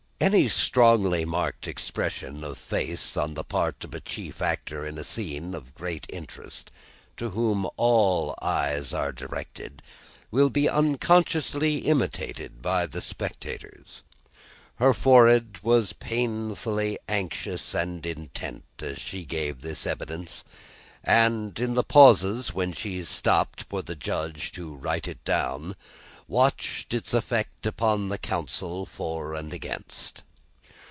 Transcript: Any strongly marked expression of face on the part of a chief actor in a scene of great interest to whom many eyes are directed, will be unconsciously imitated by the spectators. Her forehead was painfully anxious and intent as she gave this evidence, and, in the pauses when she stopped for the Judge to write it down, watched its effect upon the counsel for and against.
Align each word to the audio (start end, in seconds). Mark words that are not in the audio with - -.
Any 0.23 0.47
strongly 0.49 1.25
marked 1.25 1.67
expression 1.67 2.43
of 2.43 2.59
face 2.59 3.17
on 3.17 3.33
the 3.33 3.43
part 3.43 3.83
of 3.83 3.95
a 3.95 3.99
chief 3.99 4.39
actor 4.39 4.85
in 4.85 4.99
a 4.99 5.03
scene 5.03 5.55
of 5.55 5.73
great 5.73 6.05
interest 6.09 6.69
to 7.17 7.31
whom 7.31 7.63
many 7.79 8.35
eyes 8.39 8.93
are 8.93 9.11
directed, 9.11 9.81
will 10.29 10.51
be 10.51 10.69
unconsciously 10.69 11.77
imitated 11.79 12.61
by 12.61 12.85
the 12.85 13.01
spectators. 13.01 14.03
Her 14.75 14.93
forehead 14.93 15.57
was 15.63 15.93
painfully 15.93 16.99
anxious 17.09 17.73
and 17.73 18.05
intent 18.05 18.63
as 18.79 18.99
she 18.99 19.25
gave 19.25 19.61
this 19.61 19.87
evidence, 19.87 20.43
and, 21.03 21.59
in 21.59 21.73
the 21.73 21.83
pauses 21.83 22.53
when 22.53 22.73
she 22.73 23.01
stopped 23.01 23.63
for 23.71 23.81
the 23.81 23.95
Judge 23.95 24.51
to 24.51 24.75
write 24.75 25.07
it 25.07 25.23
down, 25.23 25.75
watched 26.27 26.93
its 26.93 27.13
effect 27.13 27.65
upon 27.65 28.07
the 28.07 28.17
counsel 28.17 28.85
for 28.85 29.33
and 29.33 29.51
against. 29.53 30.23